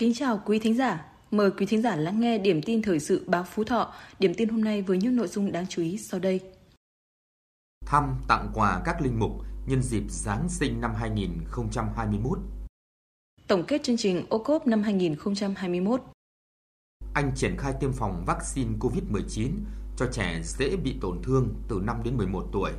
Kính 0.00 0.14
chào 0.14 0.42
quý 0.44 0.58
thính 0.58 0.74
giả. 0.74 1.06
Mời 1.30 1.50
quý 1.50 1.66
thính 1.66 1.82
giả 1.82 1.96
lắng 1.96 2.20
nghe 2.20 2.38
điểm 2.38 2.62
tin 2.62 2.82
thời 2.82 3.00
sự 3.00 3.24
báo 3.26 3.44
Phú 3.44 3.64
Thọ. 3.64 3.94
Điểm 4.18 4.34
tin 4.34 4.48
hôm 4.48 4.64
nay 4.64 4.82
với 4.82 4.98
những 4.98 5.16
nội 5.16 5.28
dung 5.28 5.52
đáng 5.52 5.66
chú 5.68 5.82
ý 5.82 5.98
sau 5.98 6.20
đây. 6.20 6.40
Thăm 7.86 8.14
tặng 8.28 8.50
quà 8.54 8.82
các 8.84 9.02
linh 9.02 9.18
mục 9.18 9.30
nhân 9.66 9.82
dịp 9.82 10.02
Giáng 10.08 10.48
sinh 10.48 10.80
năm 10.80 10.94
2021. 10.94 12.38
Tổng 13.46 13.64
kết 13.66 13.82
chương 13.82 13.96
trình 13.96 14.26
ô 14.28 14.38
cốp 14.38 14.66
năm 14.66 14.82
2021. 14.82 16.02
Anh 17.14 17.32
triển 17.36 17.56
khai 17.58 17.72
tiêm 17.80 17.92
phòng 17.92 18.24
vaccine 18.26 18.70
COVID-19 18.78 19.50
cho 19.96 20.06
trẻ 20.12 20.40
dễ 20.44 20.76
bị 20.76 20.96
tổn 21.00 21.22
thương 21.22 21.54
từ 21.68 21.80
5 21.84 22.02
đến 22.04 22.16
11 22.16 22.48
tuổi. 22.52 22.70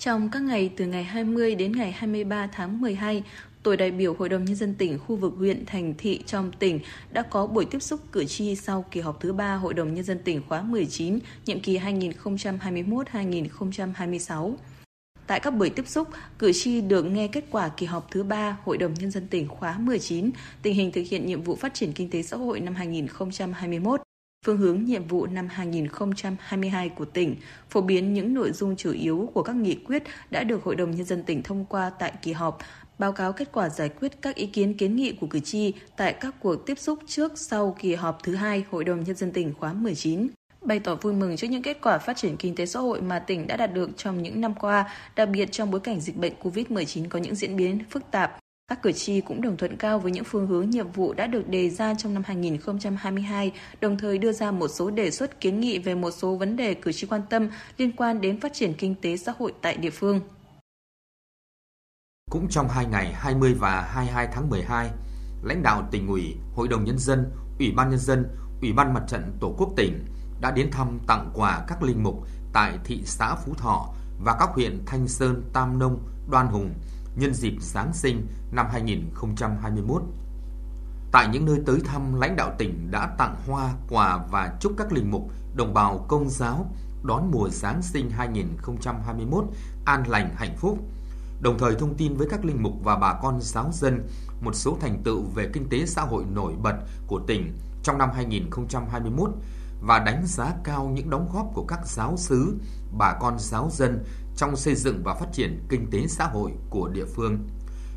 Trong 0.00 0.30
các 0.30 0.42
ngày 0.42 0.70
từ 0.76 0.86
ngày 0.86 1.04
20 1.04 1.54
đến 1.54 1.72
ngày 1.72 1.92
23 1.92 2.48
tháng 2.52 2.80
12, 2.80 3.22
Tổ 3.62 3.76
đại 3.76 3.90
biểu 3.90 4.14
Hội 4.14 4.28
đồng 4.28 4.44
Nhân 4.44 4.56
dân 4.56 4.74
tỉnh 4.74 4.98
khu 4.98 5.16
vực 5.16 5.32
huyện, 5.38 5.66
thành 5.66 5.94
thị 5.98 6.22
trong 6.26 6.52
tỉnh 6.58 6.80
đã 7.12 7.22
có 7.22 7.46
buổi 7.46 7.64
tiếp 7.64 7.78
xúc 7.78 8.00
cử 8.12 8.24
tri 8.24 8.54
sau 8.54 8.84
kỳ 8.90 9.00
họp 9.00 9.20
thứ 9.20 9.32
ba 9.32 9.54
Hội 9.54 9.74
đồng 9.74 9.94
Nhân 9.94 10.04
dân 10.04 10.18
tỉnh 10.24 10.42
khóa 10.48 10.62
19, 10.62 11.18
nhiệm 11.46 11.60
kỳ 11.60 11.78
2021-2026. 11.78 14.54
Tại 15.26 15.40
các 15.40 15.50
buổi 15.50 15.70
tiếp 15.70 15.88
xúc, 15.88 16.08
cử 16.38 16.52
tri 16.54 16.80
được 16.80 17.02
nghe 17.02 17.28
kết 17.28 17.44
quả 17.50 17.68
kỳ 17.68 17.86
họp 17.86 18.10
thứ 18.10 18.22
ba 18.22 18.56
Hội 18.64 18.78
đồng 18.78 18.94
Nhân 18.94 19.10
dân 19.10 19.28
tỉnh 19.28 19.48
khóa 19.48 19.78
19, 19.78 20.30
tình 20.62 20.74
hình 20.74 20.92
thực 20.92 21.02
hiện 21.10 21.26
nhiệm 21.26 21.42
vụ 21.42 21.56
phát 21.56 21.74
triển 21.74 21.92
kinh 21.92 22.10
tế 22.10 22.22
xã 22.22 22.36
hội 22.36 22.60
năm 22.60 22.74
2021, 22.74 24.00
phương 24.46 24.58
hướng 24.58 24.84
nhiệm 24.84 25.06
vụ 25.06 25.26
năm 25.26 25.48
2022 25.50 26.88
của 26.88 27.04
tỉnh, 27.04 27.36
phổ 27.70 27.80
biến 27.80 28.14
những 28.14 28.34
nội 28.34 28.52
dung 28.52 28.76
chủ 28.76 28.92
yếu 28.92 29.30
của 29.34 29.42
các 29.42 29.56
nghị 29.56 29.74
quyết 29.74 30.02
đã 30.30 30.44
được 30.44 30.64
Hội 30.64 30.76
đồng 30.76 30.90
Nhân 30.90 31.04
dân 31.04 31.22
tỉnh 31.22 31.42
thông 31.42 31.64
qua 31.64 31.90
tại 31.90 32.12
kỳ 32.22 32.32
họp, 32.32 32.58
báo 32.98 33.12
cáo 33.12 33.32
kết 33.32 33.48
quả 33.52 33.68
giải 33.68 33.88
quyết 33.88 34.22
các 34.22 34.34
ý 34.34 34.46
kiến 34.46 34.74
kiến 34.74 34.96
nghị 34.96 35.12
của 35.12 35.26
cử 35.26 35.40
tri 35.40 35.72
tại 35.96 36.12
các 36.12 36.34
cuộc 36.40 36.66
tiếp 36.66 36.78
xúc 36.78 36.98
trước 37.06 37.32
sau 37.38 37.76
kỳ 37.78 37.94
họp 37.94 38.22
thứ 38.22 38.34
hai 38.34 38.64
Hội 38.70 38.84
đồng 38.84 39.04
Nhân 39.04 39.16
dân 39.16 39.32
tỉnh 39.32 39.54
khóa 39.54 39.72
19 39.72 40.28
bày 40.62 40.78
tỏ 40.78 40.94
vui 40.94 41.12
mừng 41.12 41.36
trước 41.36 41.48
những 41.50 41.62
kết 41.62 41.78
quả 41.82 41.98
phát 41.98 42.16
triển 42.16 42.36
kinh 42.36 42.54
tế 42.54 42.66
xã 42.66 42.80
hội 42.80 43.00
mà 43.00 43.18
tỉnh 43.18 43.46
đã 43.46 43.56
đạt 43.56 43.74
được 43.74 43.90
trong 43.96 44.22
những 44.22 44.40
năm 44.40 44.54
qua, 44.54 44.90
đặc 45.16 45.28
biệt 45.28 45.52
trong 45.52 45.70
bối 45.70 45.80
cảnh 45.80 46.00
dịch 46.00 46.16
bệnh 46.16 46.32
COVID-19 46.42 47.08
có 47.08 47.18
những 47.18 47.34
diễn 47.34 47.56
biến 47.56 47.78
phức 47.90 48.10
tạp. 48.10 48.39
Các 48.70 48.82
cử 48.82 48.92
tri 48.92 49.20
cũng 49.20 49.42
đồng 49.42 49.56
thuận 49.56 49.76
cao 49.76 49.98
với 49.98 50.12
những 50.12 50.24
phương 50.24 50.46
hướng 50.46 50.70
nhiệm 50.70 50.90
vụ 50.92 51.12
đã 51.12 51.26
được 51.26 51.48
đề 51.48 51.70
ra 51.70 51.94
trong 51.94 52.14
năm 52.14 52.22
2022, 52.26 53.52
đồng 53.80 53.98
thời 53.98 54.18
đưa 54.18 54.32
ra 54.32 54.50
một 54.50 54.68
số 54.68 54.90
đề 54.90 55.10
xuất 55.10 55.40
kiến 55.40 55.60
nghị 55.60 55.78
về 55.78 55.94
một 55.94 56.10
số 56.10 56.36
vấn 56.36 56.56
đề 56.56 56.74
cử 56.74 56.92
tri 56.92 57.06
quan 57.06 57.20
tâm 57.30 57.48
liên 57.78 57.92
quan 57.92 58.20
đến 58.20 58.40
phát 58.40 58.52
triển 58.54 58.74
kinh 58.74 58.94
tế 58.94 59.16
xã 59.16 59.32
hội 59.38 59.52
tại 59.62 59.76
địa 59.76 59.90
phương. 59.90 60.20
Cũng 62.30 62.48
trong 62.48 62.68
hai 62.68 62.86
ngày 62.86 63.12
20 63.12 63.54
và 63.54 63.82
22 63.82 64.28
tháng 64.32 64.50
12, 64.50 64.90
lãnh 65.42 65.62
đạo 65.62 65.88
tỉnh 65.90 66.08
ủy, 66.08 66.36
Hội 66.54 66.68
đồng 66.68 66.84
Nhân 66.84 66.98
dân, 66.98 67.30
Ủy 67.58 67.72
ban 67.76 67.90
Nhân 67.90 67.98
dân, 67.98 68.26
Ủy 68.62 68.72
ban 68.72 68.94
Mặt 68.94 69.02
trận 69.08 69.22
Tổ 69.40 69.54
quốc 69.58 69.72
tỉnh 69.76 70.04
đã 70.40 70.50
đến 70.50 70.70
thăm 70.70 70.98
tặng 71.06 71.30
quà 71.34 71.64
các 71.68 71.82
linh 71.82 72.02
mục 72.02 72.26
tại 72.52 72.78
thị 72.84 73.02
xã 73.04 73.34
Phú 73.34 73.54
Thọ 73.54 73.94
và 74.24 74.36
các 74.40 74.48
huyện 74.48 74.82
Thanh 74.86 75.08
Sơn, 75.08 75.42
Tam 75.52 75.78
Nông, 75.78 75.98
Đoan 76.30 76.46
Hùng 76.46 76.74
nhân 77.16 77.34
dịp 77.34 77.54
Giáng 77.60 77.92
sinh 77.92 78.26
năm 78.52 78.66
2021. 78.72 80.02
Tại 81.12 81.28
những 81.32 81.44
nơi 81.44 81.58
tới 81.66 81.80
thăm, 81.84 82.20
lãnh 82.20 82.36
đạo 82.36 82.54
tỉnh 82.58 82.90
đã 82.90 83.14
tặng 83.18 83.36
hoa, 83.46 83.74
quà 83.88 84.26
và 84.30 84.56
chúc 84.60 84.72
các 84.76 84.92
linh 84.92 85.10
mục, 85.10 85.30
đồng 85.54 85.74
bào 85.74 86.04
công 86.08 86.30
giáo 86.30 86.66
đón 87.02 87.30
mùa 87.30 87.48
Giáng 87.48 87.82
sinh 87.82 88.10
2021 88.10 89.44
an 89.84 90.08
lành 90.08 90.34
hạnh 90.36 90.56
phúc. 90.56 90.78
Đồng 91.40 91.58
thời 91.58 91.74
thông 91.74 91.94
tin 91.94 92.16
với 92.16 92.28
các 92.30 92.44
linh 92.44 92.62
mục 92.62 92.72
và 92.84 92.96
bà 92.96 93.14
con 93.22 93.40
giáo 93.40 93.70
dân 93.72 94.08
một 94.40 94.54
số 94.54 94.76
thành 94.80 95.02
tựu 95.04 95.22
về 95.34 95.50
kinh 95.52 95.68
tế 95.68 95.86
xã 95.86 96.02
hội 96.02 96.24
nổi 96.34 96.54
bật 96.62 96.76
của 97.06 97.20
tỉnh 97.26 97.52
trong 97.82 97.98
năm 97.98 98.10
2021 98.14 99.30
và 99.82 99.98
đánh 99.98 100.22
giá 100.26 100.54
cao 100.64 100.90
những 100.94 101.10
đóng 101.10 101.28
góp 101.32 101.50
của 101.54 101.64
các 101.68 101.80
giáo 101.86 102.16
sứ, 102.16 102.56
bà 102.98 103.12
con 103.20 103.38
giáo 103.38 103.68
dân 103.72 104.04
trong 104.36 104.56
xây 104.56 104.74
dựng 104.74 105.02
và 105.04 105.14
phát 105.14 105.26
triển 105.32 105.58
kinh 105.68 105.90
tế 105.90 106.06
xã 106.06 106.24
hội 106.24 106.52
của 106.70 106.88
địa 106.88 107.04
phương. 107.04 107.38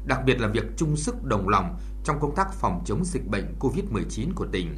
Đặc 0.06 0.20
biệt 0.26 0.42
là 0.42 0.48
việc 0.48 0.64
chung 0.78 0.96
sức 0.96 1.24
đồng 1.24 1.50
lòng 1.50 1.80
trong 2.04 2.20
công 2.20 2.36
tác 2.36 2.54
phòng 2.54 2.82
chống 2.86 3.06
dịch 3.06 3.28
bệnh 3.28 3.56
COVID-19 3.60 4.34
của 4.36 4.48
tỉnh. 4.52 4.78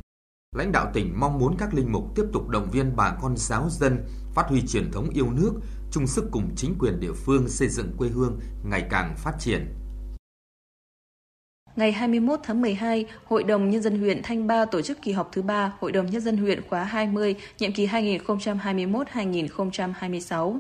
Lãnh 0.56 0.72
đạo 0.72 0.92
tỉnh 0.94 1.20
mong 1.20 1.40
muốn 1.40 1.56
các 1.58 1.74
linh 1.74 1.92
mục 1.92 2.16
tiếp 2.16 2.24
tục 2.34 2.50
động 2.50 2.70
viên 2.72 2.96
bà 2.96 3.18
con 3.22 3.38
giáo 3.38 3.70
dân 3.70 4.06
phát 4.34 4.46
huy 4.50 4.62
truyền 4.68 4.92
thống 4.92 5.10
yêu 5.10 5.32
nước, 5.32 5.54
chung 5.92 6.08
sức 6.08 6.26
cùng 6.32 6.50
chính 6.56 6.76
quyền 6.80 7.00
địa 7.00 7.14
phương 7.14 7.50
xây 7.50 7.70
dựng 7.70 7.92
quê 7.98 8.10
hương 8.10 8.40
ngày 8.64 8.88
càng 8.90 9.16
phát 9.18 9.34
triển. 9.40 9.74
Ngày 11.76 11.92
21 11.92 12.40
tháng 12.44 12.62
12, 12.62 13.06
Hội 13.26 13.44
đồng 13.44 13.70
Nhân 13.70 13.82
dân 13.82 14.00
huyện 14.00 14.22
Thanh 14.24 14.48
Ba 14.48 14.66
tổ 14.66 14.82
chức 14.82 15.02
kỳ 15.02 15.12
họp 15.12 15.30
thứ 15.32 15.42
ba 15.42 15.74
Hội 15.80 15.92
đồng 15.92 16.06
Nhân 16.06 16.22
dân 16.22 16.38
huyện 16.38 16.62
khóa 16.70 16.84
20, 16.84 17.36
nhiệm 17.60 17.74
kỳ 17.74 17.88
2021-2026. 17.88 20.60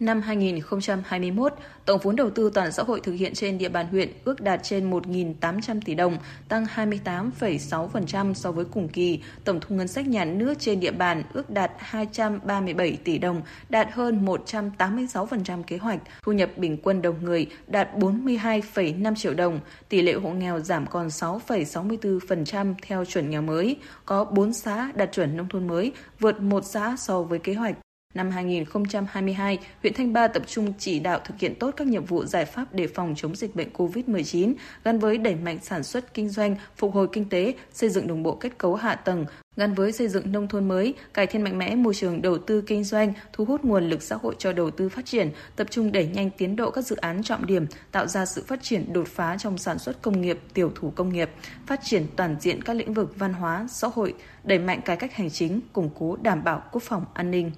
Năm 0.00 0.20
2021, 0.22 1.52
tổng 1.84 2.00
vốn 2.02 2.16
đầu 2.16 2.30
tư 2.30 2.50
toàn 2.54 2.72
xã 2.72 2.82
hội 2.82 3.00
thực 3.00 3.12
hiện 3.12 3.34
trên 3.34 3.58
địa 3.58 3.68
bàn 3.68 3.86
huyện 3.86 4.12
ước 4.24 4.40
đạt 4.40 4.60
trên 4.62 4.90
1.800 4.90 5.80
tỷ 5.84 5.94
đồng, 5.94 6.16
tăng 6.48 6.64
28,6% 6.64 8.34
so 8.34 8.52
với 8.52 8.64
cùng 8.64 8.88
kỳ. 8.88 9.20
Tổng 9.44 9.60
thu 9.60 9.76
ngân 9.76 9.88
sách 9.88 10.06
nhà 10.06 10.24
nước 10.24 10.54
trên 10.58 10.80
địa 10.80 10.90
bàn 10.90 11.22
ước 11.32 11.50
đạt 11.50 11.72
237 11.78 12.98
tỷ 13.04 13.18
đồng, 13.18 13.42
đạt 13.68 13.88
hơn 13.92 14.24
186% 14.24 15.62
kế 15.62 15.76
hoạch. 15.78 16.00
Thu 16.22 16.32
nhập 16.32 16.50
bình 16.56 16.76
quân 16.82 17.02
đầu 17.02 17.16
người 17.22 17.46
đạt 17.66 17.88
42,5 17.94 19.14
triệu 19.14 19.34
đồng. 19.34 19.60
Tỷ 19.88 20.02
lệ 20.02 20.12
hộ 20.12 20.30
nghèo 20.30 20.60
giảm 20.60 20.86
còn 20.86 21.08
6,64% 21.08 22.74
theo 22.82 23.04
chuẩn 23.04 23.30
nghèo 23.30 23.42
mới. 23.42 23.76
Có 24.04 24.24
4 24.24 24.52
xã 24.52 24.92
đạt 24.94 25.12
chuẩn 25.12 25.36
nông 25.36 25.48
thôn 25.48 25.66
mới, 25.66 25.92
vượt 26.20 26.40
một 26.40 26.64
xã 26.64 26.96
so 26.98 27.22
với 27.22 27.38
kế 27.38 27.54
hoạch. 27.54 27.76
Năm 28.16 28.30
2022, 28.30 29.58
huyện 29.82 29.94
Thanh 29.94 30.12
Ba 30.12 30.28
tập 30.28 30.42
trung 30.46 30.72
chỉ 30.78 31.00
đạo 31.00 31.20
thực 31.24 31.38
hiện 31.38 31.54
tốt 31.54 31.74
các 31.76 31.86
nhiệm 31.86 32.04
vụ 32.04 32.24
giải 32.24 32.44
pháp 32.44 32.64
để 32.72 32.86
phòng 32.86 33.14
chống 33.16 33.36
dịch 33.36 33.56
bệnh 33.56 33.68
COVID-19 33.72 34.54
gắn 34.84 34.98
với 34.98 35.18
đẩy 35.18 35.34
mạnh 35.34 35.58
sản 35.62 35.82
xuất 35.82 36.14
kinh 36.14 36.28
doanh, 36.28 36.56
phục 36.76 36.94
hồi 36.94 37.08
kinh 37.12 37.28
tế, 37.28 37.54
xây 37.72 37.90
dựng 37.90 38.06
đồng 38.06 38.22
bộ 38.22 38.34
kết 38.34 38.58
cấu 38.58 38.74
hạ 38.74 38.94
tầng, 38.94 39.26
gắn 39.56 39.74
với 39.74 39.92
xây 39.92 40.08
dựng 40.08 40.32
nông 40.32 40.48
thôn 40.48 40.68
mới, 40.68 40.94
cải 41.14 41.26
thiện 41.26 41.42
mạnh 41.42 41.58
mẽ 41.58 41.74
môi 41.74 41.94
trường 41.94 42.22
đầu 42.22 42.38
tư 42.38 42.60
kinh 42.60 42.84
doanh, 42.84 43.12
thu 43.32 43.44
hút 43.44 43.64
nguồn 43.64 43.88
lực 43.88 44.02
xã 44.02 44.16
hội 44.16 44.34
cho 44.38 44.52
đầu 44.52 44.70
tư 44.70 44.88
phát 44.88 45.04
triển, 45.04 45.30
tập 45.56 45.66
trung 45.70 45.92
đẩy 45.92 46.06
nhanh 46.06 46.30
tiến 46.30 46.56
độ 46.56 46.70
các 46.70 46.86
dự 46.86 46.96
án 46.96 47.22
trọng 47.22 47.46
điểm, 47.46 47.66
tạo 47.92 48.06
ra 48.06 48.26
sự 48.26 48.44
phát 48.46 48.62
triển 48.62 48.92
đột 48.92 49.08
phá 49.08 49.36
trong 49.38 49.58
sản 49.58 49.78
xuất 49.78 50.02
công 50.02 50.20
nghiệp, 50.20 50.38
tiểu 50.54 50.72
thủ 50.74 50.92
công 50.96 51.12
nghiệp, 51.12 51.30
phát 51.66 51.80
triển 51.84 52.06
toàn 52.16 52.36
diện 52.40 52.62
các 52.62 52.76
lĩnh 52.76 52.94
vực 52.94 53.12
văn 53.16 53.32
hóa, 53.32 53.66
xã 53.70 53.88
hội, 53.94 54.14
đẩy 54.44 54.58
mạnh 54.58 54.80
cải 54.80 54.96
cách 54.96 55.14
hành 55.14 55.30
chính, 55.30 55.60
củng 55.72 55.90
cố 55.98 56.16
đảm 56.22 56.44
bảo 56.44 56.62
quốc 56.72 56.82
phòng 56.82 57.04
an 57.14 57.30
ninh. 57.30 57.50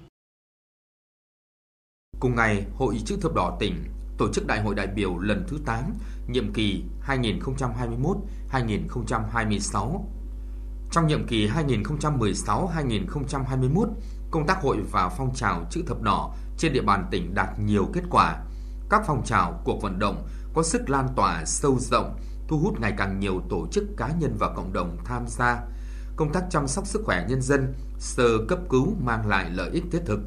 Cùng 2.19 2.35
ngày, 2.35 2.65
Hội 2.75 3.01
chữ 3.05 3.17
thập 3.21 3.33
đỏ 3.33 3.57
tỉnh 3.59 3.83
tổ 4.17 4.33
chức 4.33 4.47
Đại 4.47 4.61
hội 4.61 4.75
đại 4.75 4.87
biểu 4.87 5.17
lần 5.17 5.45
thứ 5.47 5.57
8, 5.65 5.93
nhiệm 6.27 6.53
kỳ 6.53 6.83
2021-2026. 8.51 10.05
Trong 10.91 11.07
nhiệm 11.07 11.27
kỳ 11.27 11.47
2016-2021, 11.47 13.87
công 14.31 14.47
tác 14.47 14.61
hội 14.61 14.77
và 14.91 15.09
phong 15.09 15.35
trào 15.35 15.65
chữ 15.69 15.83
thập 15.87 16.01
đỏ 16.01 16.35
trên 16.57 16.73
địa 16.73 16.81
bàn 16.81 17.07
tỉnh 17.11 17.33
đạt 17.33 17.59
nhiều 17.59 17.89
kết 17.93 18.03
quả. 18.09 18.43
Các 18.89 19.01
phong 19.07 19.23
trào, 19.25 19.61
cuộc 19.63 19.81
vận 19.81 19.99
động 19.99 20.27
có 20.53 20.63
sức 20.63 20.89
lan 20.89 21.07
tỏa 21.15 21.45
sâu 21.45 21.77
rộng, 21.79 22.19
thu 22.47 22.59
hút 22.59 22.79
ngày 22.79 22.93
càng 22.97 23.19
nhiều 23.19 23.41
tổ 23.49 23.67
chức 23.71 23.83
cá 23.97 24.09
nhân 24.19 24.35
và 24.39 24.53
cộng 24.55 24.73
đồng 24.73 24.97
tham 25.05 25.27
gia. 25.27 25.61
Công 26.15 26.33
tác 26.33 26.43
chăm 26.49 26.67
sóc 26.67 26.87
sức 26.87 27.01
khỏe 27.05 27.25
nhân 27.29 27.41
dân, 27.41 27.73
sơ 27.97 28.45
cấp 28.47 28.59
cứu 28.69 28.95
mang 29.03 29.27
lại 29.27 29.49
lợi 29.49 29.69
ích 29.69 29.83
thiết 29.91 30.01
thực 30.05 30.19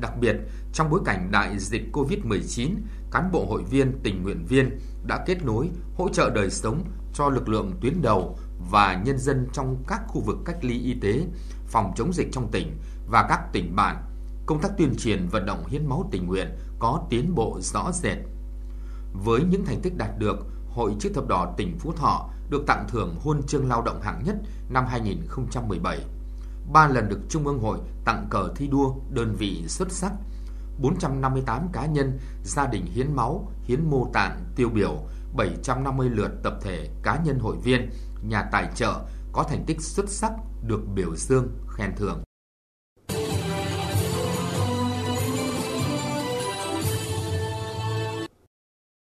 Đặc 0.00 0.12
biệt, 0.20 0.36
trong 0.72 0.90
bối 0.90 1.00
cảnh 1.04 1.28
đại 1.30 1.58
dịch 1.58 1.82
COVID-19, 1.92 2.70
cán 3.10 3.32
bộ 3.32 3.46
hội 3.46 3.62
viên, 3.70 3.98
tình 4.02 4.22
nguyện 4.22 4.44
viên 4.48 4.78
đã 5.06 5.24
kết 5.26 5.44
nối, 5.44 5.70
hỗ 5.94 6.08
trợ 6.08 6.30
đời 6.30 6.50
sống 6.50 6.84
cho 7.14 7.28
lực 7.28 7.48
lượng 7.48 7.72
tuyến 7.80 8.02
đầu 8.02 8.38
và 8.70 9.02
nhân 9.04 9.18
dân 9.18 9.48
trong 9.52 9.84
các 9.88 10.02
khu 10.08 10.20
vực 10.20 10.36
cách 10.44 10.64
ly 10.64 10.80
y 10.82 10.94
tế, 11.00 11.26
phòng 11.66 11.92
chống 11.96 12.12
dịch 12.12 12.28
trong 12.32 12.50
tỉnh 12.50 12.78
và 13.08 13.26
các 13.28 13.40
tỉnh 13.52 13.76
bạn. 13.76 13.96
Công 14.46 14.60
tác 14.60 14.70
tuyên 14.78 14.94
truyền 14.98 15.28
vận 15.28 15.46
động 15.46 15.66
hiến 15.66 15.86
máu 15.86 16.08
tình 16.10 16.26
nguyện 16.26 16.48
có 16.78 17.06
tiến 17.10 17.34
bộ 17.34 17.58
rõ 17.60 17.92
rệt. 17.92 18.18
Với 19.12 19.42
những 19.42 19.64
thành 19.64 19.80
tích 19.80 19.96
đạt 19.96 20.18
được, 20.18 20.36
Hội 20.70 20.96
chữ 21.00 21.10
thập 21.14 21.28
đỏ 21.28 21.54
tỉnh 21.56 21.78
Phú 21.78 21.92
Thọ 21.92 22.30
được 22.50 22.64
tặng 22.66 22.86
thưởng 22.88 23.16
huân 23.20 23.42
chương 23.42 23.68
lao 23.68 23.82
động 23.82 24.00
hạng 24.02 24.22
nhất 24.24 24.36
năm 24.68 24.86
2017 24.86 25.98
ba 26.72 26.88
lần 26.88 27.08
được 27.08 27.20
Trung 27.28 27.46
ương 27.46 27.60
Hội 27.60 27.78
tặng 28.04 28.26
cờ 28.30 28.52
thi 28.56 28.68
đua 28.68 28.94
đơn 29.10 29.34
vị 29.38 29.64
xuất 29.68 29.92
sắc, 29.92 30.12
458 30.80 31.68
cá 31.72 31.86
nhân, 31.86 32.18
gia 32.44 32.66
đình 32.66 32.86
hiến 32.86 33.16
máu, 33.16 33.48
hiến 33.62 33.90
mô 33.90 34.10
tạng 34.12 34.44
tiêu 34.56 34.68
biểu, 34.68 35.02
750 35.36 36.10
lượt 36.10 36.30
tập 36.42 36.54
thể 36.62 36.88
cá 37.02 37.20
nhân 37.24 37.38
hội 37.38 37.56
viên, 37.56 37.90
nhà 38.28 38.48
tài 38.52 38.70
trợ 38.74 39.00
có 39.32 39.42
thành 39.42 39.64
tích 39.66 39.80
xuất 39.80 40.08
sắc 40.08 40.32
được 40.66 40.80
biểu 40.94 41.16
dương, 41.16 41.48
khen 41.68 41.92
thưởng. 41.96 42.22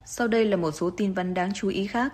Sau 0.06 0.28
đây 0.28 0.46
là 0.46 0.58
một 0.58 0.72
số 0.72 0.90
tin 0.90 1.14
vắn 1.14 1.34
đáng 1.34 1.52
chú 1.56 1.68
ý 1.68 1.88
khác. 1.88 2.14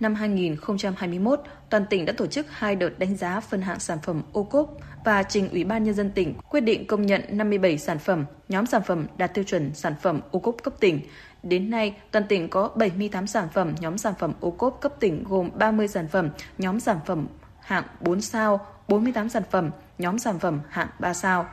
Năm 0.00 0.14
2021, 0.14 1.40
toàn 1.70 1.86
tỉnh 1.86 2.04
đã 2.04 2.12
tổ 2.16 2.26
chức 2.26 2.46
hai 2.50 2.76
đợt 2.76 2.98
đánh 2.98 3.16
giá 3.16 3.40
phân 3.40 3.62
hạng 3.62 3.80
sản 3.80 3.98
phẩm 4.02 4.22
ô 4.32 4.42
cốp 4.42 4.70
và 5.04 5.22
trình 5.22 5.48
Ủy 5.50 5.64
ban 5.64 5.84
Nhân 5.84 5.94
dân 5.94 6.10
tỉnh 6.10 6.34
quyết 6.50 6.60
định 6.60 6.86
công 6.86 7.06
nhận 7.06 7.22
57 7.30 7.78
sản 7.78 7.98
phẩm, 7.98 8.24
nhóm 8.48 8.66
sản 8.66 8.82
phẩm 8.86 9.06
đạt 9.16 9.34
tiêu 9.34 9.44
chuẩn 9.44 9.74
sản 9.74 9.94
phẩm 10.02 10.20
ô 10.30 10.38
cốp 10.38 10.56
cấp 10.62 10.74
tỉnh. 10.80 11.00
Đến 11.42 11.70
nay, 11.70 11.94
toàn 12.10 12.24
tỉnh 12.28 12.48
có 12.48 12.68
78 12.76 13.26
sản 13.26 13.48
phẩm, 13.54 13.74
nhóm 13.80 13.98
sản 13.98 14.14
phẩm 14.18 14.32
ô 14.40 14.50
cốp 14.50 14.78
cấp 14.80 14.92
tỉnh 15.00 15.24
gồm 15.24 15.50
30 15.54 15.88
sản 15.88 16.08
phẩm, 16.08 16.30
nhóm 16.58 16.80
sản 16.80 16.98
phẩm 17.06 17.26
hạng 17.60 17.84
4 18.00 18.20
sao, 18.20 18.66
48 18.88 19.28
sản 19.28 19.42
phẩm, 19.50 19.70
nhóm 19.98 20.18
sản 20.18 20.38
phẩm 20.38 20.60
hạng 20.68 20.88
3 20.98 21.14
sao. 21.14 21.46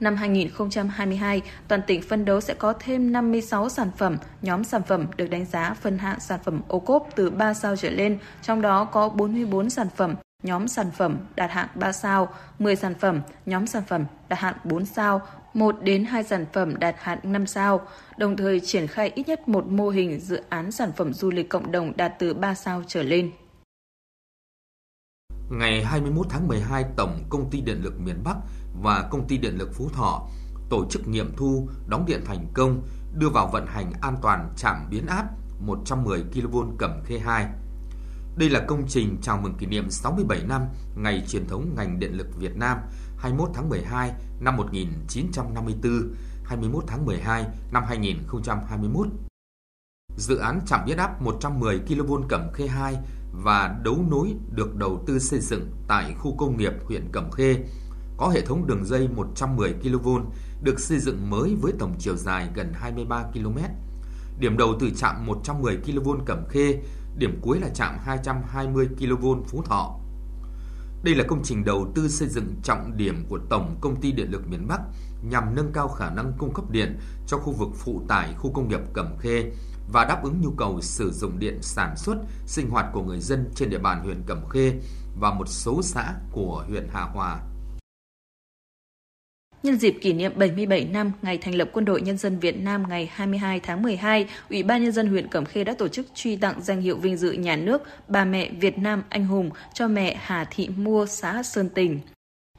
Năm 0.00 0.16
2022, 0.16 1.42
toàn 1.68 1.80
tỉnh 1.86 2.02
phân 2.02 2.24
đấu 2.24 2.40
sẽ 2.40 2.54
có 2.54 2.72
thêm 2.72 3.12
56 3.12 3.68
sản 3.68 3.90
phẩm, 3.96 4.16
nhóm 4.42 4.64
sản 4.64 4.82
phẩm 4.82 5.06
được 5.16 5.26
đánh 5.26 5.44
giá 5.44 5.74
phân 5.74 5.98
hạng 5.98 6.20
sản 6.20 6.40
phẩm 6.44 6.60
ô 6.68 6.78
cốp 6.78 7.08
từ 7.16 7.30
3 7.30 7.54
sao 7.54 7.76
trở 7.76 7.90
lên, 7.90 8.18
trong 8.42 8.62
đó 8.62 8.84
có 8.84 9.08
44 9.08 9.70
sản 9.70 9.86
phẩm, 9.96 10.14
nhóm 10.42 10.68
sản 10.68 10.90
phẩm 10.90 11.18
đạt 11.36 11.50
hạng 11.50 11.68
3 11.74 11.92
sao, 11.92 12.28
10 12.58 12.76
sản 12.76 12.94
phẩm, 12.94 13.20
nhóm 13.46 13.66
sản 13.66 13.82
phẩm 13.88 14.04
đạt 14.28 14.38
hạng 14.38 14.54
4 14.64 14.84
sao, 14.86 15.20
1 15.54 15.76
đến 15.82 16.04
2 16.04 16.22
sản 16.22 16.46
phẩm 16.52 16.78
đạt 16.78 16.94
hạng 16.98 17.18
5 17.22 17.46
sao, 17.46 17.80
đồng 18.16 18.36
thời 18.36 18.60
triển 18.60 18.86
khai 18.86 19.12
ít 19.14 19.28
nhất 19.28 19.48
một 19.48 19.66
mô 19.66 19.88
hình 19.88 20.20
dự 20.20 20.42
án 20.48 20.72
sản 20.72 20.92
phẩm 20.96 21.12
du 21.12 21.30
lịch 21.30 21.48
cộng 21.48 21.72
đồng 21.72 21.96
đạt 21.96 22.12
từ 22.18 22.34
3 22.34 22.54
sao 22.54 22.82
trở 22.86 23.02
lên. 23.02 23.30
Ngày 25.50 25.84
21 25.84 26.26
tháng 26.28 26.48
12, 26.48 26.84
Tổng 26.96 27.24
Công 27.28 27.50
ty 27.50 27.60
Điện 27.60 27.80
lực 27.82 28.00
miền 28.00 28.22
Bắc 28.24 28.36
và 28.82 29.08
Công 29.10 29.28
ty 29.28 29.38
Điện 29.38 29.58
lực 29.58 29.74
Phú 29.74 29.88
Thọ 29.92 30.28
tổ 30.70 30.86
chức 30.90 31.08
nghiệm 31.08 31.36
thu 31.36 31.68
đóng 31.86 32.04
điện 32.06 32.20
thành 32.24 32.46
công 32.54 32.82
đưa 33.18 33.28
vào 33.28 33.50
vận 33.52 33.66
hành 33.66 33.92
an 34.00 34.16
toàn 34.22 34.52
trạm 34.56 34.76
biến 34.90 35.06
áp 35.06 35.26
110 35.60 36.24
kV 36.34 36.56
Cẩm 36.78 37.02
Khê 37.04 37.18
2. 37.18 37.46
Đây 38.36 38.50
là 38.50 38.60
công 38.68 38.84
trình 38.88 39.18
chào 39.22 39.40
mừng 39.42 39.54
kỷ 39.54 39.66
niệm 39.66 39.90
67 39.90 40.42
năm 40.48 40.62
ngày 40.96 41.24
truyền 41.28 41.46
thống 41.46 41.74
ngành 41.76 41.98
điện 41.98 42.12
lực 42.12 42.26
Việt 42.38 42.56
Nam 42.56 42.78
21 43.18 43.50
tháng 43.54 43.68
12 43.68 44.12
năm 44.40 44.56
1954, 44.56 46.14
21 46.44 46.84
tháng 46.86 47.06
12 47.06 47.46
năm 47.72 47.84
2021. 47.86 49.06
Dự 50.16 50.36
án 50.36 50.60
trạm 50.66 50.80
biến 50.86 50.96
áp 50.96 51.22
110 51.22 51.78
kV 51.78 52.14
Cẩm 52.28 52.52
Khê 52.52 52.66
2 52.66 52.96
và 53.32 53.76
đấu 53.82 54.04
nối 54.10 54.34
được 54.50 54.76
đầu 54.76 55.04
tư 55.06 55.18
xây 55.18 55.40
dựng 55.40 55.70
tại 55.88 56.14
khu 56.18 56.36
công 56.36 56.56
nghiệp 56.56 56.72
huyện 56.84 57.08
Cẩm 57.12 57.30
Khê 57.30 57.56
có 58.16 58.28
hệ 58.28 58.40
thống 58.40 58.66
đường 58.66 58.84
dây 58.84 59.08
110 59.08 59.72
kV 59.72 60.08
được 60.62 60.80
xây 60.80 60.98
dựng 60.98 61.30
mới 61.30 61.56
với 61.60 61.72
tổng 61.78 61.94
chiều 61.98 62.16
dài 62.16 62.48
gần 62.54 62.72
23 62.74 63.22
km. 63.22 63.58
Điểm 64.38 64.56
đầu 64.56 64.74
từ 64.80 64.90
trạm 64.90 65.26
110 65.26 65.76
kV 65.76 66.10
Cẩm 66.26 66.44
Khê, 66.48 66.82
điểm 67.16 67.38
cuối 67.42 67.60
là 67.60 67.68
trạm 67.68 67.98
220 68.04 68.88
kV 68.98 69.26
Phú 69.46 69.62
Thọ. 69.62 70.00
Đây 71.02 71.14
là 71.14 71.24
công 71.28 71.42
trình 71.44 71.64
đầu 71.64 71.92
tư 71.94 72.08
xây 72.08 72.28
dựng 72.28 72.54
trọng 72.62 72.96
điểm 72.96 73.24
của 73.28 73.38
Tổng 73.50 73.76
Công 73.80 74.00
ty 74.00 74.12
Điện 74.12 74.30
lực 74.30 74.48
miền 74.48 74.66
Bắc 74.68 74.80
nhằm 75.22 75.54
nâng 75.54 75.72
cao 75.72 75.88
khả 75.88 76.10
năng 76.10 76.32
cung 76.38 76.54
cấp 76.54 76.70
điện 76.70 76.98
cho 77.26 77.38
khu 77.38 77.52
vực 77.52 77.68
phụ 77.74 78.02
tải 78.08 78.34
khu 78.38 78.52
công 78.52 78.68
nghiệp 78.68 78.80
Cẩm 78.92 79.18
Khê 79.18 79.52
và 79.92 80.04
đáp 80.04 80.22
ứng 80.22 80.40
nhu 80.40 80.50
cầu 80.50 80.80
sử 80.80 81.10
dụng 81.10 81.38
điện 81.38 81.58
sản 81.62 81.96
xuất, 81.96 82.16
sinh 82.46 82.70
hoạt 82.70 82.86
của 82.92 83.02
người 83.02 83.20
dân 83.20 83.50
trên 83.54 83.70
địa 83.70 83.78
bàn 83.78 84.04
huyện 84.04 84.22
Cẩm 84.26 84.48
Khê 84.48 84.72
và 85.20 85.34
một 85.34 85.48
số 85.48 85.82
xã 85.82 86.14
của 86.32 86.64
huyện 86.68 86.88
Hà 86.92 87.02
Hòa. 87.02 87.40
Nhân 89.62 89.76
dịp 89.76 89.98
kỷ 90.00 90.12
niệm 90.12 90.32
77 90.36 90.84
năm 90.84 91.12
ngày 91.22 91.38
thành 91.38 91.54
lập 91.54 91.68
Quân 91.72 91.84
đội 91.84 92.00
Nhân 92.00 92.18
dân 92.18 92.38
Việt 92.38 92.58
Nam 92.58 92.88
ngày 92.88 93.10
22 93.12 93.60
tháng 93.60 93.82
12, 93.82 94.26
Ủy 94.50 94.62
ban 94.62 94.82
Nhân 94.82 94.92
dân 94.92 95.06
huyện 95.06 95.28
Cẩm 95.28 95.44
Khê 95.44 95.64
đã 95.64 95.74
tổ 95.78 95.88
chức 95.88 96.06
truy 96.14 96.36
tặng 96.36 96.62
danh 96.62 96.80
hiệu 96.80 96.96
vinh 96.96 97.16
dự 97.16 97.32
nhà 97.32 97.56
nước 97.56 97.82
Bà 98.08 98.24
mẹ 98.24 98.50
Việt 98.60 98.78
Nam 98.78 99.02
anh 99.08 99.26
hùng 99.26 99.50
cho 99.74 99.88
mẹ 99.88 100.16
Hà 100.20 100.44
Thị 100.50 100.68
Mua, 100.68 101.06
xã 101.06 101.42
Sơn 101.42 101.68
Tình. 101.74 102.00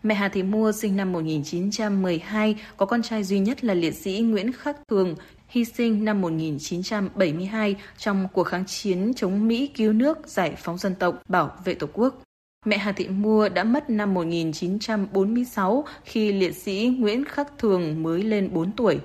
Mẹ 0.04 0.16
Hà 0.16 0.30
Thị 0.30 0.44
Mua 0.44 0.72
sinh 0.72 0.96
năm 0.96 1.12
1912, 1.12 2.56
có 2.78 2.86
con 2.86 3.02
trai 3.02 3.24
duy 3.24 3.40
nhất 3.40 3.64
là 3.64 3.74
liệt 3.74 3.96
sĩ 3.96 4.20
Nguyễn 4.20 4.52
Khắc 4.52 4.78
Thường, 4.90 5.16
hy 5.52 5.66
sinh 5.66 6.06
năm 6.06 6.22
1972 6.22 7.76
trong 7.98 8.28
cuộc 8.34 8.44
kháng 8.44 8.66
chiến 8.66 9.14
chống 9.16 9.48
Mỹ 9.48 9.68
cứu 9.68 9.94
nước, 9.94 10.28
giải 10.28 10.56
phóng 10.58 10.78
dân 10.78 10.96
tộc, 10.96 11.22
bảo 11.28 11.52
vệ 11.66 11.74
Tổ 11.74 11.88
quốc. 11.94 12.22
Mẹ 12.66 12.78
Hà 12.78 12.92
Thị 12.92 13.08
Mua 13.08 13.50
đã 13.50 13.64
mất 13.64 13.90
năm 13.90 14.14
1946 14.14 15.86
khi 16.04 16.34
liệt 16.34 16.56
sĩ 16.56 16.96
Nguyễn 17.00 17.26
Khắc 17.26 17.58
Thường 17.58 18.04
mới 18.04 18.24
lên 18.24 18.50
4 18.54 18.72
tuổi. 18.72 19.00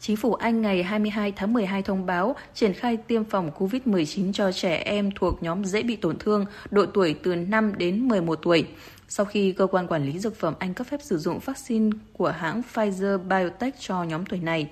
Chính 0.00 0.16
phủ 0.16 0.34
Anh 0.34 0.62
ngày 0.62 0.82
22 0.82 1.32
tháng 1.32 1.52
12 1.52 1.82
thông 1.82 2.06
báo 2.06 2.36
triển 2.54 2.74
khai 2.74 2.96
tiêm 2.96 3.24
phòng 3.24 3.50
COVID-19 3.58 4.32
cho 4.32 4.52
trẻ 4.52 4.76
em 4.76 5.10
thuộc 5.14 5.42
nhóm 5.42 5.64
dễ 5.64 5.82
bị 5.82 5.96
tổn 5.96 6.18
thương, 6.18 6.46
độ 6.70 6.86
tuổi 6.86 7.14
từ 7.22 7.34
5 7.34 7.72
đến 7.78 8.08
11 8.08 8.38
tuổi. 8.42 8.66
Sau 9.08 9.26
khi 9.26 9.52
cơ 9.52 9.66
quan 9.66 9.86
quản 9.86 10.04
lý 10.04 10.18
dược 10.18 10.36
phẩm 10.36 10.54
Anh 10.58 10.74
cấp 10.74 10.86
phép 10.86 11.02
sử 11.02 11.18
dụng 11.18 11.38
vaccine 11.38 11.90
của 12.12 12.28
hãng 12.28 12.62
Pfizer 12.74 13.18
Biotech 13.18 13.74
cho 13.80 14.02
nhóm 14.02 14.26
tuổi 14.26 14.38
này. 14.38 14.70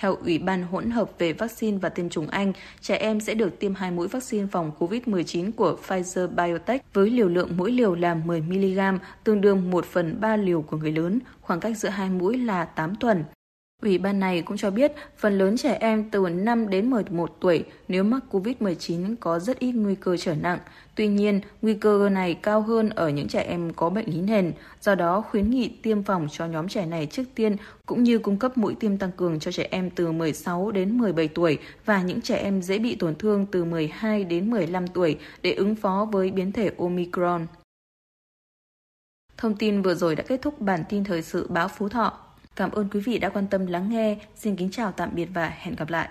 Theo 0.00 0.16
Ủy 0.16 0.38
ban 0.38 0.62
hỗn 0.62 0.90
hợp 0.90 1.10
về 1.18 1.32
vaccine 1.32 1.78
và 1.78 1.88
tiêm 1.88 2.08
chủng 2.08 2.28
Anh, 2.28 2.52
trẻ 2.80 2.96
em 2.96 3.20
sẽ 3.20 3.34
được 3.34 3.58
tiêm 3.60 3.74
hai 3.74 3.90
mũi 3.90 4.08
vaccine 4.08 4.46
phòng 4.52 4.72
COVID-19 4.78 5.52
của 5.52 5.78
Pfizer 5.86 6.28
Biotech 6.28 6.94
với 6.94 7.10
liều 7.10 7.28
lượng 7.28 7.50
mỗi 7.56 7.70
liều 7.70 7.94
là 7.94 8.14
10mg, 8.14 8.98
tương 9.24 9.40
đương 9.40 9.70
1 9.70 9.84
phần 9.84 10.20
3 10.20 10.36
liều 10.36 10.62
của 10.62 10.76
người 10.76 10.92
lớn, 10.92 11.18
khoảng 11.40 11.60
cách 11.60 11.78
giữa 11.78 11.88
hai 11.88 12.10
mũi 12.10 12.38
là 12.38 12.64
8 12.64 12.94
tuần. 12.94 13.24
Ủy 13.82 13.98
ban 13.98 14.20
này 14.20 14.42
cũng 14.42 14.56
cho 14.56 14.70
biết 14.70 14.92
phần 15.16 15.38
lớn 15.38 15.56
trẻ 15.56 15.76
em 15.80 16.10
từ 16.10 16.28
5 16.28 16.70
đến 16.70 16.90
11 16.90 17.36
tuổi 17.40 17.64
nếu 17.88 18.04
mắc 18.04 18.22
COVID-19 18.30 19.14
có 19.20 19.38
rất 19.38 19.58
ít 19.58 19.72
nguy 19.72 19.94
cơ 19.94 20.16
trở 20.16 20.34
nặng. 20.34 20.58
Tuy 20.94 21.08
nhiên, 21.08 21.40
nguy 21.62 21.74
cơ 21.74 22.08
này 22.08 22.34
cao 22.34 22.60
hơn 22.60 22.90
ở 22.90 23.08
những 23.08 23.28
trẻ 23.28 23.42
em 23.42 23.72
có 23.72 23.90
bệnh 23.90 24.06
lý 24.06 24.20
nền, 24.20 24.52
do 24.80 24.94
đó 24.94 25.20
khuyến 25.20 25.50
nghị 25.50 25.68
tiêm 25.68 26.02
phòng 26.02 26.28
cho 26.30 26.46
nhóm 26.46 26.68
trẻ 26.68 26.86
này 26.86 27.06
trước 27.06 27.22
tiên 27.34 27.56
cũng 27.86 28.02
như 28.02 28.18
cung 28.18 28.38
cấp 28.38 28.58
mũi 28.58 28.74
tiêm 28.80 28.96
tăng 28.96 29.12
cường 29.12 29.40
cho 29.40 29.52
trẻ 29.52 29.68
em 29.70 29.90
từ 29.90 30.12
16 30.12 30.70
đến 30.70 30.98
17 30.98 31.28
tuổi 31.28 31.58
và 31.84 32.02
những 32.02 32.20
trẻ 32.20 32.36
em 32.36 32.62
dễ 32.62 32.78
bị 32.78 32.94
tổn 32.94 33.14
thương 33.14 33.46
từ 33.46 33.64
12 33.64 34.24
đến 34.24 34.50
15 34.50 34.86
tuổi 34.86 35.18
để 35.42 35.52
ứng 35.52 35.74
phó 35.74 36.08
với 36.12 36.30
biến 36.30 36.52
thể 36.52 36.70
Omicron. 36.78 37.46
Thông 39.36 39.56
tin 39.56 39.82
vừa 39.82 39.94
rồi 39.94 40.16
đã 40.16 40.24
kết 40.28 40.42
thúc 40.42 40.60
bản 40.60 40.84
tin 40.88 41.04
thời 41.04 41.22
sự 41.22 41.46
báo 41.48 41.68
Phú 41.68 41.88
Thọ. 41.88 42.25
Cảm 42.56 42.70
ơn 42.70 42.88
quý 42.92 43.00
vị 43.00 43.18
đã 43.18 43.28
quan 43.28 43.46
tâm 43.46 43.66
lắng 43.66 43.88
nghe. 43.88 44.16
Xin 44.36 44.56
kính 44.56 44.70
chào 44.70 44.92
tạm 44.92 45.10
biệt 45.14 45.28
và 45.34 45.48
hẹn 45.48 45.76
gặp 45.76 45.90
lại. 45.90 46.08